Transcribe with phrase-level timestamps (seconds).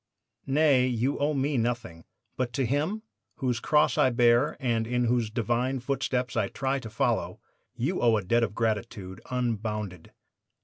[0.47, 2.05] "'Nay; you owe me nothing;
[2.35, 3.03] but to Him,
[3.35, 7.39] whose cross I bear and in whose Divine footsteps I try to follow,
[7.75, 10.11] you owe a debt of gratitude unbounded.